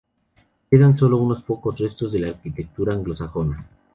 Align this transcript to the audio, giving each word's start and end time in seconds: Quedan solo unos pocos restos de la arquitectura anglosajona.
Quedan 0.71 0.97
solo 0.97 1.17
unos 1.17 1.43
pocos 1.43 1.77
restos 1.77 2.11
de 2.11 2.21
la 2.21 2.29
arquitectura 2.29 2.91
anglosajona. 2.95 3.67